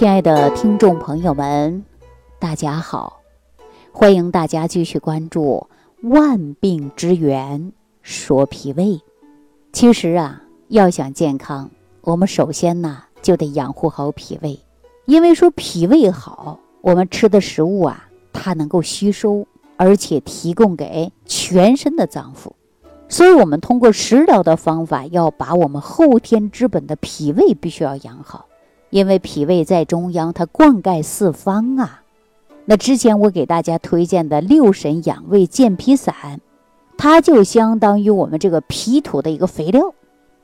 [0.00, 1.84] 亲爱的听众朋友们，
[2.38, 3.20] 大家好！
[3.92, 5.66] 欢迎大家继续关注
[6.08, 8.84] 《万病之源说脾胃》。
[9.74, 14.58] 其实啊，要想健康，我们首先呢就得养护好脾胃，
[15.04, 19.46] 因为说脾胃好，我们吃的食物啊，它能够吸收，
[19.76, 22.52] 而且提供给全身的脏腑。
[23.10, 28.46] 所以，我们通过食疗的方法，要把我们后天之本的脾胃必须要养好。
[28.90, 32.02] 因为脾胃在中央，它灌溉四方啊。
[32.64, 36.40] 那之前我给大家推荐的六神养胃健脾散，
[36.98, 39.94] 它就相当于我们这个脾土的一个肥料。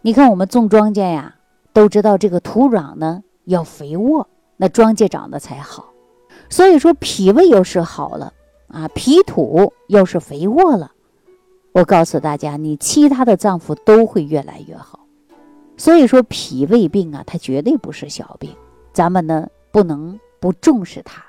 [0.01, 1.37] 你看，我们种庄稼呀，
[1.73, 5.93] 都知道这个土壤呢要肥沃，那庄稼长得才好。
[6.49, 8.33] 所以说，脾胃要是好了
[8.69, 10.93] 啊，脾土要是肥沃了，
[11.73, 15.06] 我告诉大家，你其他的脏腑都会越来越好。
[15.77, 18.51] 所以说脾胃病啊，它绝对不是小病，
[18.93, 21.25] 咱们呢不能不重视它。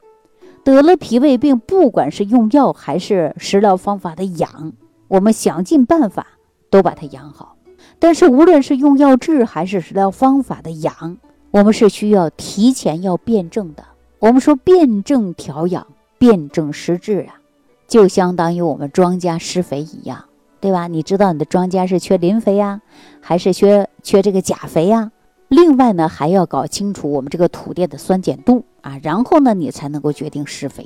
[0.64, 4.74] 得了脾胃病，不管是用药还是食疗方法的养，
[5.08, 6.28] 我们想尽办法
[6.70, 7.56] 都把它养好。
[8.00, 11.18] 但是无论是用药治还是食疗方法的养，
[11.52, 13.86] 我们是需要提前要辩证的。
[14.20, 15.88] 我们说辩证调养、
[16.18, 17.40] 辩证施治啊，
[17.88, 20.26] 就相当于我们庄稼施肥一样。
[20.68, 20.88] 对吧？
[20.88, 22.82] 你知道你的庄稼是缺磷肥呀，
[23.22, 25.14] 还是缺缺这个钾肥呀？
[25.48, 30.86] 另外呢，还要搞清楚我们这个土地的酸碱度啊，然后呢，你才能够决定施肥。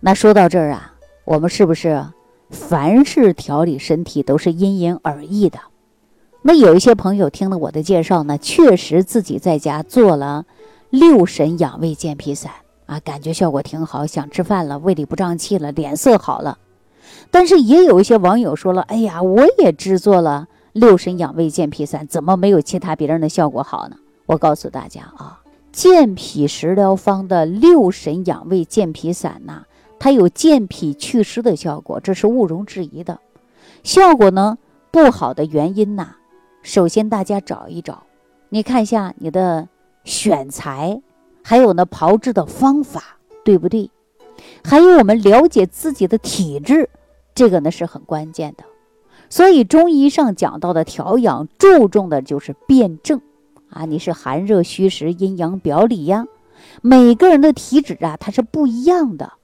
[0.00, 0.92] 那说到这儿啊，
[1.24, 2.04] 我们是不是
[2.50, 5.58] 凡事调理身体都是因人而异的？
[6.42, 10.44] 那有一些朋友听了我的介绍呢，确实自己在家做了
[10.90, 12.52] 六神养胃健脾散
[12.84, 16.58] 啊，感觉效果挺好，想吃饭了，胃里不胀气了，脸色好了。
[17.30, 23.96] 但是也有一些网友说了：“哎呀，我也制作了六神养胃健脾散，怎么没有其他别人的效果好呢？”
[24.26, 29.64] 我告诉大家啊，健脾食疗方的六神养胃健脾散呐，
[29.98, 33.20] 它有健脾祛湿的效果，这是毋庸置疑的。
[33.82, 34.58] 效果呢
[34.90, 36.16] 不好的原因呐，
[36.62, 38.02] 首先大家找一找，
[38.48, 39.68] 你看一下你的
[40.04, 41.00] 选材，
[41.42, 43.90] 还有呢炮制的方法对不对？
[44.64, 46.88] 还有我们了解自己的体质。
[47.36, 48.64] 这个呢是很关键的，
[49.28, 53.20] 所以中医上讲到的调养，注重的就是辩证
[53.68, 56.26] 啊，你是寒热虚实、阴阳表里呀，
[56.80, 59.34] 每个人的体质啊，它是不一样的，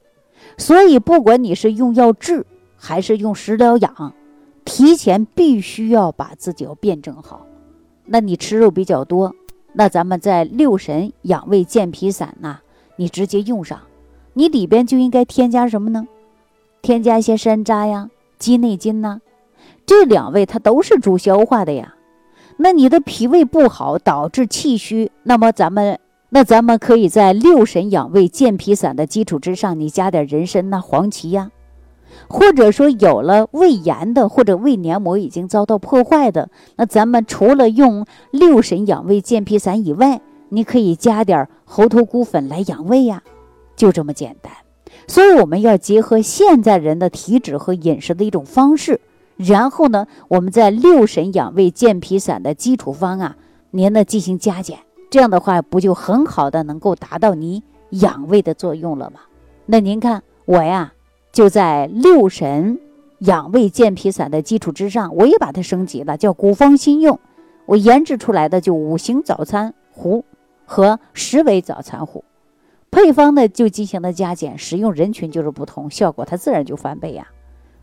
[0.56, 4.14] 所以不管你是用药治还是用食疗养，
[4.64, 7.46] 提前必须要把自己要辩证好。
[8.06, 9.34] 那你吃肉比较多，
[9.74, 12.60] 那咱们在六神养胃健脾散呐，
[12.96, 13.78] 你直接用上，
[14.32, 16.06] 你里边就应该添加什么呢？
[16.82, 19.20] 添加一些山楂呀、鸡内金呐，
[19.86, 21.94] 这两味它都是助消化的呀。
[22.56, 25.98] 那你的脾胃不好，导致气虚，那么咱们
[26.30, 31.50] 那咱们可以在六神养胃健脾散的基础之上，你加点人参呐、黄芪呀，
[32.28, 43.22] 或者说有了胃炎的或者胃黏膜已经遭到破坏的，那咱们除了用六神养胃健脾散以外，你可以加点猴头菇粉来养胃呀，
[43.76, 44.52] 就这么简单。
[45.06, 49.00] 所以我们要结合现在人的体质和饮食的一种方式，
[49.36, 53.36] 然后呢，我们在六神养胃健脾散的基础方啊，
[53.70, 54.78] 您呢进行加减，
[55.10, 59.20] 这样的话不就很好的能够达到你养胃的作用了吗？
[59.66, 60.92] 那您看我呀，
[61.32, 62.78] 就在六神
[63.20, 67.18] 养胃健脾散的基础之上，我也把它升级了，叫古方新用，
[67.66, 70.24] 我研制出来的就五行早餐壶
[70.64, 72.24] 和十味早餐壶。
[72.92, 77.26] 配方呢就进行了加减，使用人群就是不同，效果它自然就翻倍呀。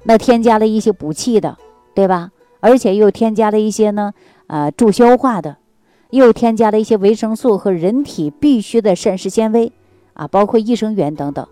[0.03, 1.57] 那添加了一些补气的，
[1.95, 2.31] 对吧？
[2.59, 4.13] 而且又添加了一些呢，
[4.45, 5.57] 呃，助消化的，
[6.11, 9.71] 又添加了一些维生素和人体必需的膳食纤维
[10.13, 11.47] 啊，包括益生元等等。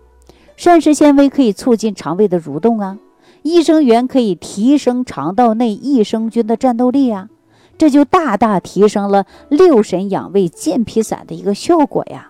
[0.56, 2.98] 膳食纤维可以促进肠胃的蠕动啊，
[3.42, 7.28] 益生元可以提升肠道内益生菌的战斗力啊，
[7.76, 12.27] 这就大大提升了六神养胃健脾散的一个效果呀。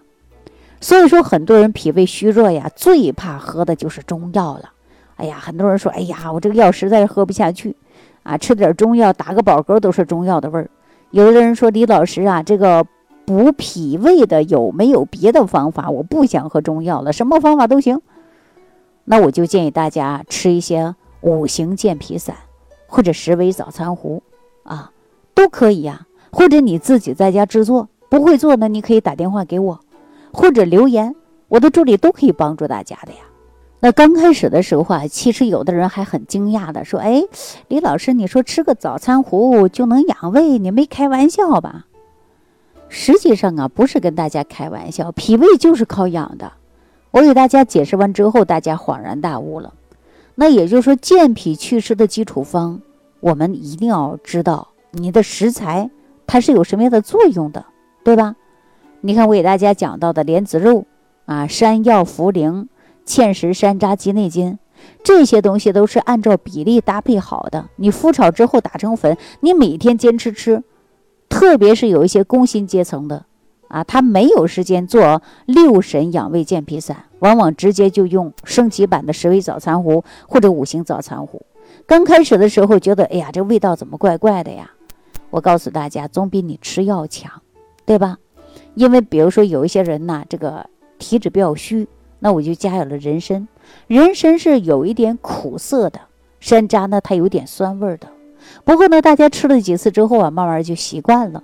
[0.81, 4.71] 所以说，很多人脾胃虚弱呀，最怕喝的就是中药了。
[5.17, 7.75] 哎呀，很多人说，哎呀，我这个药实在是喝不下去，
[8.23, 10.71] 啊，吃点中药打个饱嗝都是中药的味儿。
[11.11, 12.87] 有的人说，李老师啊，这个
[13.27, 15.91] 补脾胃的有没有别的方法？
[15.91, 18.01] 我不想喝中药了，什么方法都行。
[19.05, 22.37] 那我就建议大家吃一些五行健脾散，
[22.87, 24.23] 或者十味早餐糊，
[24.63, 24.93] 啊，
[25.35, 26.07] 都可以呀。
[26.31, 29.81] 或者你自己在家制作，不会做呢，你可以打电话给我。
[30.39, 31.17] 或者留言，
[31.49, 33.19] 我的助理都可以帮助大家的呀。
[33.81, 37.25] 那刚开始的时候啊，其实有的人还很惊讶的说：“哎，
[37.67, 41.87] 李老师，你说吃个早餐壶就能养胃，你没开玩笑吧？”
[42.89, 46.53] 实际上啊，不是跟大家开玩笑，脾胃就是靠养的。
[47.11, 49.75] 我给大家解释完之后，大家恍然大悟了。
[50.37, 52.81] 那也就是说，健脾祛湿的基础方，
[53.19, 55.91] 我们一定要知道你的食材
[56.29, 57.67] 它是有什么样的作用的，
[58.05, 58.37] 对吧？
[59.01, 60.85] 你看我给大家讲到的莲子肉
[61.27, 62.67] 啊、山药、茯苓、
[63.07, 64.59] 芡实、山楂、鸡内金，
[65.05, 67.69] 这些东西都是按照比例搭配好的。
[67.77, 70.65] 你麸炒之后打成粉，你每天坚持吃。
[71.29, 73.27] 特别是有一些工薪阶层的
[73.69, 81.43] 啊，他没有时间做六神养胃健脾散，往往直接就用升级版的十味早餐壶或者五行早餐壶。
[81.87, 84.71] 刚开始的时候觉得，哎呀，这味道怎么怪怪的呀？
[85.31, 87.31] 我告诉大家，总比你吃药强，
[87.85, 88.17] 对吧？
[88.79, 90.65] 因为比如说有一些人呢，这个
[91.01, 91.89] 体质比较虚，
[92.21, 93.49] 那我就加有了人参。
[93.89, 95.99] 人参是有一点苦涩的，
[96.39, 98.07] 山楂呢，它有点酸味的。
[98.65, 101.43] 不过呢，大家吃了几次之后啊，慢慢就习惯了。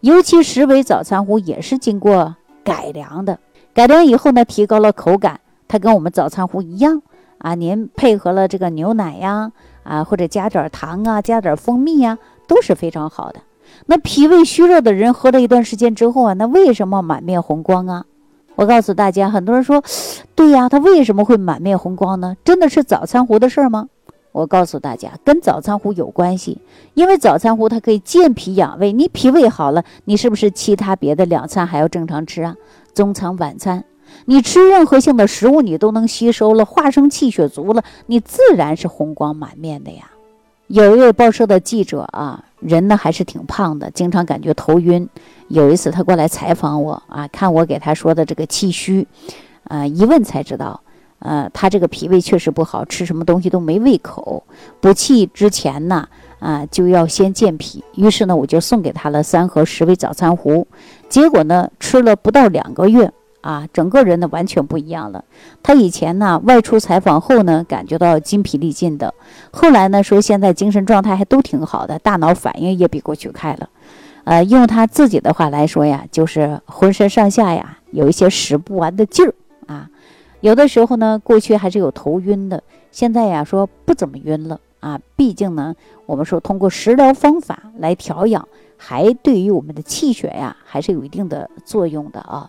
[0.00, 2.34] 尤其十味早餐壶也是经过
[2.64, 3.38] 改良的，
[3.72, 5.38] 改良以后呢，提高了口感。
[5.68, 7.00] 它跟我们早餐壶一样
[7.38, 9.52] 啊，您配合了这个牛奶呀，
[9.84, 12.18] 啊或者加点糖啊，加点蜂蜜呀，
[12.48, 13.40] 都是非常好的。
[13.86, 18.04] 那脾胃虚弱的人喝了一段时间之后啊，那为什么满面红光啊？
[18.54, 19.82] 我告诉大家，很多人说，
[20.34, 22.36] 对呀，他为什么会满面红光呢？
[22.44, 23.88] 真的是早餐壶的事儿吗？
[24.30, 26.58] 我告诉大家，跟早餐壶有关系，
[26.94, 28.92] 因为早餐壶它可以健脾养胃。
[28.92, 32.56] 你脾胃好了，你是不是其他别的两餐还要正常吃啊？
[32.94, 33.84] 中餐、晚餐，
[34.26, 40.10] 你吃任何性的食物，你都能吸收了，化生气血足了，你自然是红光满面的呀。
[40.68, 45.08] 有一位报社的记者啊，人呢还是挺胖的，经常感觉头晕。
[45.48, 49.06] 有一次他过来采访我啊，看我给他说的这个气虚，
[49.64, 50.80] 啊，一问才知道。
[51.18, 54.42] 呃，他这个脾胃确实不好，吃什么东西都没胃口。
[54.80, 56.08] 补气之前呢，
[56.40, 57.84] 啊，就要先健脾。
[57.94, 60.66] 于是呢，我就送给他了三盒十味早餐糊。
[61.08, 63.12] 结果呢，吃了不到两个月，
[63.42, 65.24] 啊，整个人呢完全不一样了。
[65.62, 69.12] 他以前呢外出采访后呢，感觉到筋疲力尽的。
[69.52, 73.68] 后来呢，说现在精神状态还都挺好的，大脑反应也比过去快了。
[74.24, 79.34] 呃，用他自己的话来说呀，就是浑身上下呀有一些使不完的劲儿
[79.66, 79.90] 啊。
[80.40, 85.00] 有的时候呢，过去还是有头晕的，现在呀说不怎么晕了啊。
[85.16, 85.74] 毕竟呢，
[86.06, 88.46] 我们说通过食疗方法来调养，
[88.76, 92.48] 还对于我们的气血呀还是有一定的作用的啊。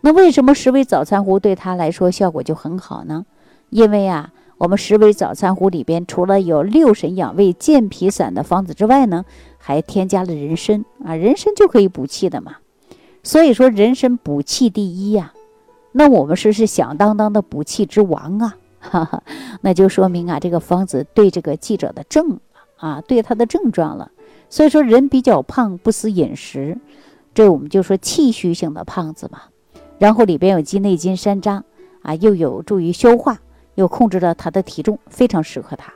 [0.00, 3.26] 那为什么十味早餐壶对他来说效果就很好呢？
[3.70, 9.24] 因为啊，我们十味早餐壶里边除了有六神养胃健脾散的方子之外呢，
[9.58, 12.56] 还添加了人参啊，人参就可以补气的嘛。
[13.22, 15.32] 所以说，人参补气第一呀。
[15.92, 19.22] 那我们说是响当当的补气之王啊，哈哈，
[19.62, 22.38] 那就说明啊，这个方子对这个记者的症
[22.76, 24.12] 啊，对他的症状了。
[24.48, 26.78] 所以说人比较胖不思饮食，
[27.34, 29.40] 这我们就说气虚性的胖子嘛。
[29.98, 31.62] 然后里边有鸡内金、山楂
[32.02, 33.38] 啊，又有助于消化，
[33.74, 35.92] 又控制了他的体重，非常适合他。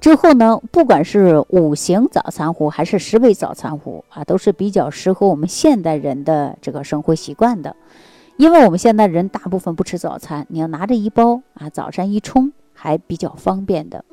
[0.00, 7.76] 之后呢，不管是五行早餐壶还是十味早餐壶啊，都是比较适合我们现代人的这个生活习惯的。
[8.36, 14.04] 因为我们现在人大部分不吃早餐，你要拿着一包啊，早上一冲还比较方便的。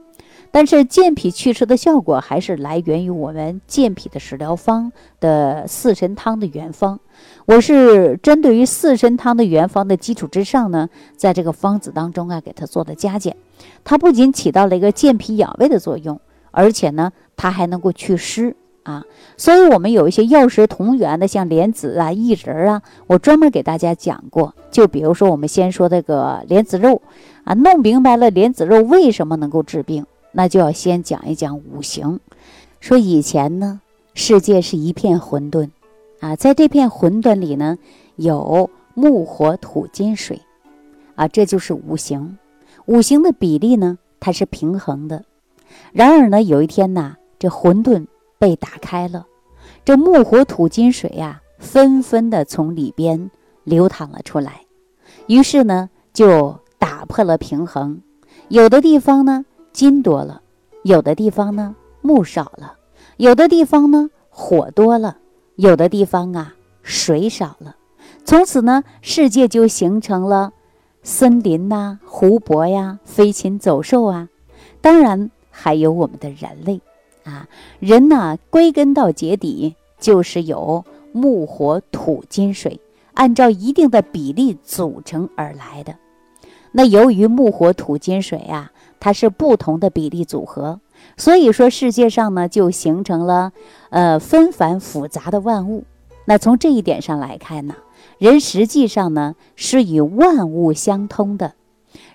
[0.52, 7.00] 但是健脾祛湿的效果还是来源于我们健脾的食疗方的四神汤的原方。
[7.46, 13.36] 我是针对于四神汤的原方的基础之上呢，在这个方子当中啊，给它做的加减。
[13.84, 16.20] 它不仅起到了一个健脾养胃的作用，
[16.52, 18.56] 而且呢，它还能够祛湿。
[18.84, 19.04] 啊，
[19.38, 24.56] 所以我们有一些药食同源的，像莲子啊、薏仁啊，我专门给大家讲过。
[24.72, 27.00] 就比如说，我们先说这个莲子肉
[27.44, 32.20] 啊，弄明白了莲子肉为什么能够治病，那就要先讲一讲五行。
[32.80, 33.82] 说以前呢，
[34.14, 35.70] 世界是一片混沌
[36.20, 37.78] 啊，在这片混沌里呢，
[38.16, 40.42] 有木、火、土、金、水
[41.16, 42.38] 啊，这就是五行。
[42.86, 45.24] 五行的比例呢，它是平衡的。
[45.92, 48.06] 然而呢，有一天呐，这混沌。
[48.42, 49.28] 被打开了，
[49.84, 53.30] 这木火土金水呀，纷纷的从里边
[53.66, 54.62] 流淌了出来，
[55.28, 58.02] 于是呢，就打破了平衡。
[58.48, 59.44] 有的地方呢，
[59.80, 60.42] 金多了；
[60.84, 62.76] 有的地方呢，木少了；
[63.16, 65.16] 有的地方呢，火多了；
[65.56, 67.78] 有的地方啊，水少了。
[68.26, 70.52] 从此呢，世界就形成了
[71.02, 74.28] 森林呐、湖泊呀、飞禽走兽啊，
[74.82, 76.82] 当然还有我们的人类。
[77.24, 77.48] 啊，
[77.80, 80.84] 人呢，归根到结底就是有
[81.14, 82.82] 木、火、土、金、水，
[83.14, 85.96] 按照一定的比例组成而来的。
[86.74, 90.80] 那由于木、火、土、金、水啊，它是不同的比例组合，
[91.18, 93.52] 所以说世界上呢就形成了
[93.90, 95.86] 呃纷繁复杂的万物。
[96.26, 97.76] 那从这一点上来看呢，
[98.18, 101.54] 人实际上呢是与万物相通的，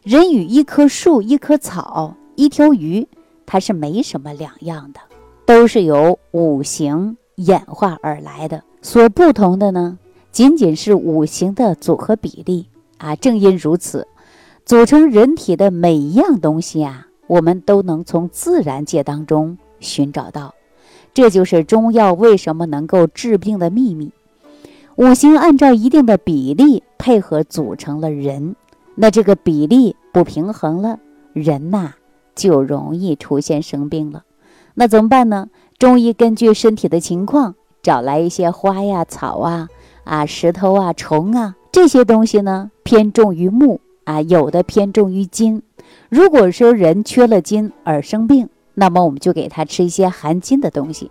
[0.02, 3.08] 人与一棵树、一棵草、一条鱼，
[3.46, 5.00] 它是没什么两样的，
[5.46, 8.62] 都是由五行演化而来的。
[8.82, 9.98] 所不同的呢，
[10.30, 13.16] 仅仅是五行的组合比例啊。
[13.16, 14.06] 正因如此，
[14.64, 20.54] 组成人体的每一样东西啊，我们都能从自然界当中寻找到。
[21.12, 24.12] 这就是中药为什么能够治病的秘密。
[24.96, 28.56] 五行按照一定的比例配合组成了人，
[28.94, 30.98] 那这个比例不平衡了，
[31.34, 31.94] 人呐
[32.34, 34.24] 就容易出现生病了。
[34.74, 35.50] 那怎么办呢？
[35.78, 37.54] 中医根据身体的情况。
[37.82, 39.68] 找来一些花呀、草啊、
[40.04, 45.62] 啊石头啊、虫啊这些东西呢，偏重于木啊，有的偏重于金。
[46.08, 51.10] 如果说人缺了金而生病，那么我们就给他吃一些含金的东西；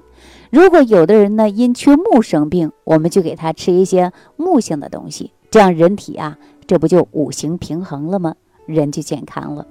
[0.50, 5.32] 如果有的人呢因缺木生病，我们就给他吃一些木性的东西。
[5.50, 8.36] 这样人体啊，这不就五行平衡了吗？
[8.66, 9.68] 人就健康了。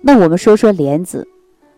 [0.00, 1.28] 那我们说说莲子，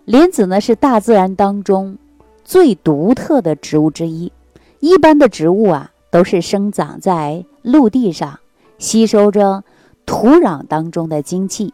[0.05, 1.99] 莲子呢是大自然当中
[2.45, 4.33] 最独特的植物之一。
[4.81, 8.39] 一般的植物啊，都是生长在陆地上，
[8.79, 9.65] 吸收着
[10.07, 11.73] 土壤当中的精气。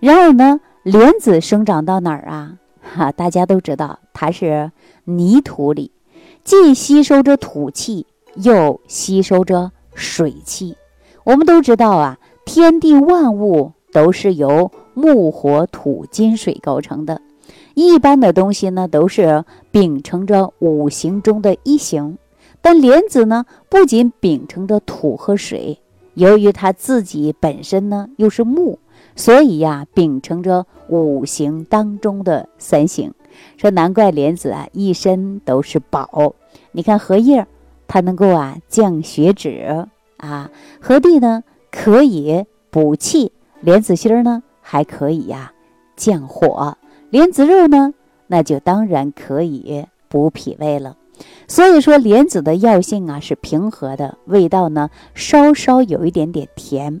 [0.00, 2.56] 然而呢，莲子生长到哪儿啊？
[2.80, 4.70] 哈，大家都知道，它是
[5.04, 5.90] 泥土里，
[6.44, 8.06] 既吸收着土气，
[8.36, 10.76] 又吸收着水气。
[11.24, 17.20] 我们都知道啊，天地万物都是由木、火、土、金、水构成的。
[17.74, 22.16] 一般的东西呢，都是秉承着五行中的一行。
[22.62, 25.80] 但莲子呢，不仅秉承着土和水，
[26.16, 28.78] 由于它自己本身呢又是木，
[29.14, 33.12] 所以呀，秉承着五行当中的三行。
[33.58, 36.34] 说难怪莲子啊一身都是宝。
[36.72, 37.46] 你看荷叶，
[37.86, 43.30] 它能够啊降血脂啊；荷蒂呢可以补气；
[43.60, 45.52] 莲子心儿呢还可以呀
[45.96, 46.76] 降火；
[47.10, 47.92] 莲子肉呢
[48.26, 50.96] 那就当然可以补脾胃了。
[51.48, 57.00] 所以说，莲子的药性啊是平和的，味道呢稍稍有一点点甜。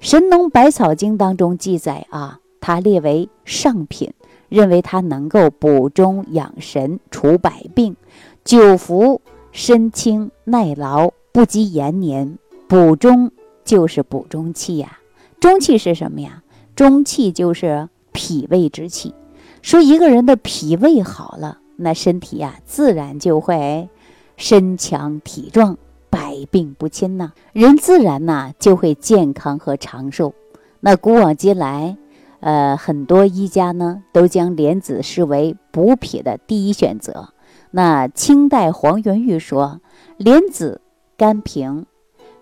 [0.00, 4.12] 神农百草经》当中记载啊，它列为上品，
[4.48, 7.96] 认为它能够补中养神、除百病。
[8.44, 9.20] 久服
[9.50, 12.38] 身轻耐劳，不积延年。
[12.68, 13.30] 补中
[13.64, 14.98] 就是补中气呀，
[15.40, 16.42] 中气是什么呀？
[16.74, 19.14] 中气就是脾胃之气。
[19.62, 21.58] 说一个人的脾胃好了。
[21.76, 23.88] 那身体呀，自然就会
[24.36, 25.76] 身强体壮，
[26.10, 27.32] 百病不侵呐。
[27.52, 30.34] 人自然呐就会健康和长寿。
[30.80, 31.96] 那古往今来，
[32.40, 37.30] 呃，很多医家呢都将莲子视为补脾的第一选择。
[37.70, 39.80] 那清代黄元玉说，
[40.16, 40.80] 莲子
[41.16, 41.86] 甘平，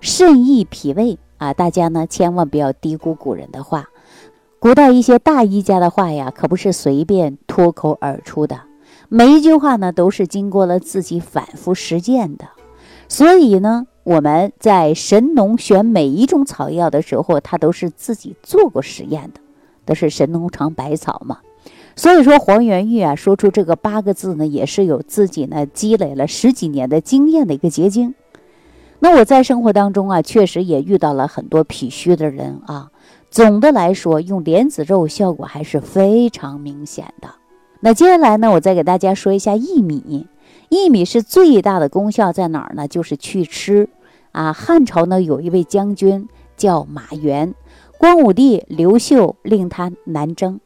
[0.00, 1.55] 肾益脾胃啊。
[1.55, 3.88] 大家呢千万不要低估古人的话，
[4.59, 8.61] 古代一些大医家的话呀，可不是随便脱口而出的。
[9.08, 12.46] 每一句话呢，都是经过了自己反复实践的，
[13.08, 19.40] 所以呢，我们在神农选每一种草药的时候，他都是自己做过实验的，
[19.84, 21.38] 都是神农尝百草嘛。
[21.96, 28.14] 所以说，黄元玉啊，说出这个八个字呢，也是有自己呢积累了十几年的经验的一个结晶。
[28.99, 32.90] 那我在生活当中啊，确实也遇到了很多脾虚的人啊。
[33.30, 37.28] 总的来说，用莲子肉效果还是非常明显的。
[37.85, 40.26] 那接下来呢，我再给大家说一下薏米。
[40.71, 42.88] 薏米是最大的功效在哪儿呢？
[42.88, 43.91] 就是祛湿
[44.33, 44.55] 啊。
[44.55, 46.26] 汉朝呢有一位将军
[46.57, 47.55] 叫马援，
[47.99, 50.61] 光武帝刘秀令他南征，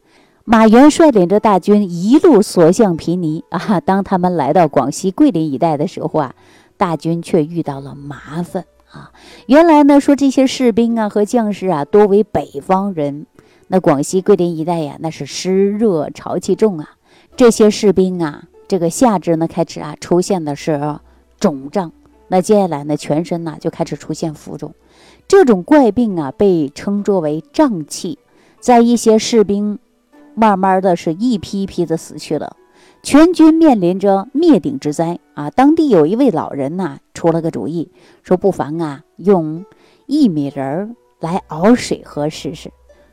[0.44, 3.80] 马援率领着大军一路所向披靡啊。
[3.84, 6.36] 当他们来到广西桂林一带的时候啊，
[6.76, 9.10] 大军却遇到了麻烦啊。
[9.46, 13.26] 原来呢说这些士兵啊和将士啊多为北方人，
[13.66, 16.90] 那广西桂林一带呀那是湿热潮气重啊。
[17.38, 20.98] 这些士兵啊，这个下肢呢开始啊出现的是
[21.38, 21.92] 肿胀，
[22.26, 24.74] 那接下来呢全身呢就开始出现浮肿，
[25.28, 28.18] 这种怪病啊被称作为胀气，
[28.58, 29.78] 在一些士兵
[30.34, 32.56] 慢慢的是一批一批的死去了，
[33.04, 35.48] 全军面临着灭顶之灾啊！
[35.48, 37.92] 当地有一位老人呐出了个主意，
[38.24, 39.64] 说不妨啊用
[40.08, 40.90] 薏米仁儿
[41.20, 42.72] 来熬水喝试试，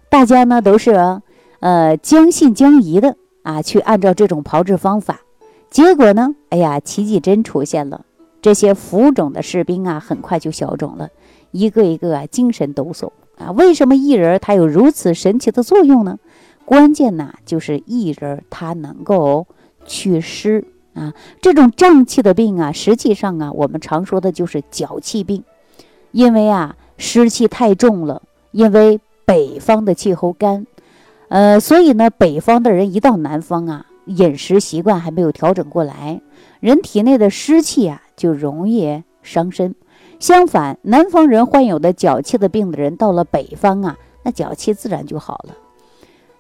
[0.10, 1.22] 大家呢都是
[1.60, 3.17] 呃将信将疑的。
[3.46, 5.22] 啊，去按照这种炮制方法，
[5.70, 8.04] 结果呢，哎呀，奇迹真出现了。
[8.42, 11.10] 这些浮肿的士兵啊，很快就消肿了，
[11.52, 13.52] 一个一个啊，精神抖擞啊。
[13.52, 16.18] 为什么薏仁它有如此神奇的作用呢？
[16.66, 19.46] 关键呢，就是薏仁它能够
[19.86, 21.14] 祛湿啊。
[21.40, 25.44] 这种胀气的病啊，实际上啊，我们常说的就是脚气病，
[26.12, 30.66] 因为啊湿气太重了，因为北方的气候干，
[31.29, 36.22] 呃，所以呢，北方的人一到南方啊，饮食习惯还没有调整过来，
[36.60, 39.74] 人体内的湿气啊就容易伤身。
[40.20, 45.55] 相反，南方人患有的脚气的病的人，到了北方啊，那脚气自然就好了。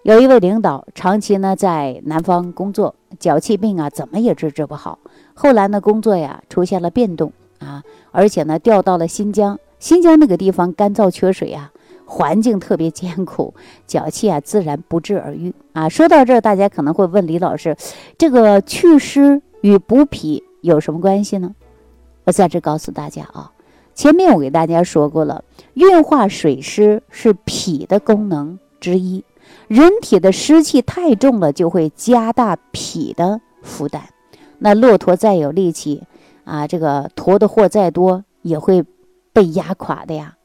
[0.03, 4.99] 有一位领导长期呢在南方工作，脚气病啊怎么也治治不好。
[5.33, 9.57] 后来呢工作呀出现了变动啊，而且呢调到了新疆。
[9.79, 11.71] 新疆那个地方干燥缺水啊，
[12.05, 13.53] 环境特别艰苦，
[13.87, 15.89] 脚气啊自然不治而愈啊。
[15.89, 17.75] 说到这儿，大家可能会问李老师，
[18.17, 21.55] 这个祛湿与补脾有什么关系呢？
[22.23, 23.51] 我在这告诉大家啊。
[23.93, 25.43] 前面我给大家说过了，
[25.73, 29.23] 运化水湿是脾的功能之一。
[29.67, 34.03] 人体的湿气太重了，就会加大脾的负担。
[34.59, 36.03] 那骆驼再有力气
[36.43, 38.83] 啊，这个驮的货再多，也会
[39.31, 40.35] 被压垮的呀。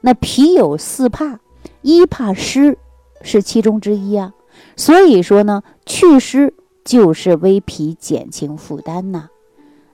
[0.00, 1.40] 那脾有四怕，
[1.82, 2.78] 一怕湿
[3.22, 4.34] 是其中之一啊。
[4.76, 6.54] 所以说呢，祛湿
[6.84, 9.28] 就是为脾减轻负担呐。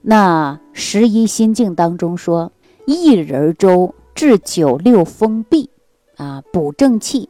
[0.01, 2.51] 那十一心境当中说。
[2.87, 5.67] 薏仁粥治九六风痹，
[6.15, 7.27] 啊，补正气，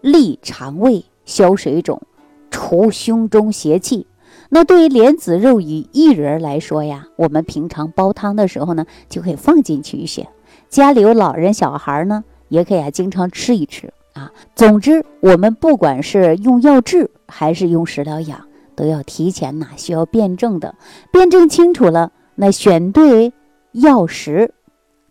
[0.00, 2.02] 利肠胃，消水肿，
[2.50, 4.08] 除胸中邪气。
[4.48, 10.28] 那对于莲子肉与薏仁来说呀，我们平常煲汤的时候呢，就可以放进去一些。
[10.68, 14.32] 家里有老人小孩呢，也可以啊，经常吃一吃啊。
[14.54, 20.74] 总之，我们不管是用药治还是用食疗养，都要提前呐，需要辩证的，
[21.12, 23.32] 辩证清楚了，那选对
[23.72, 24.54] 药食。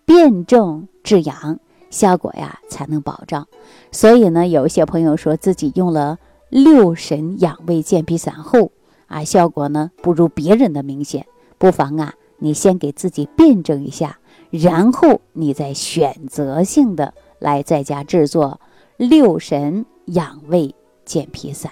[0.06, 3.46] 辨证治养，效果呀才能保障。
[3.91, 6.17] 所以呢，有一些朋友说自己用了
[6.50, 8.72] 六神养胃健脾散后
[9.07, 11.25] 啊，效果呢不如别人的明显。
[11.57, 14.19] 不妨啊，你先给自己辩证一下，
[14.51, 18.61] 然后你再选择性的来在家制作
[18.97, 21.71] 六神养胃健脾散。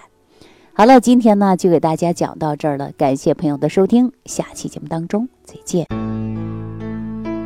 [0.72, 5.86] 好了，今天呢就给大家讲到这儿了，感谢朋友的收听，下期节目当中再见。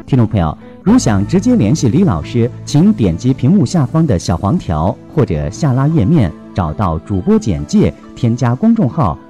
[0.07, 0.57] 听众朋友。
[0.83, 9.19] 如想直接联系李老师，请点击屏幕下方的小黄条，或者下拉页面找到主播简介，添加公众号“